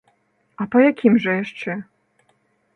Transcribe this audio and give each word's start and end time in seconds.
А 0.65 0.67
па 0.71 0.77
якім 0.87 1.19
жа 1.27 1.37
яшчэ? 1.43 1.71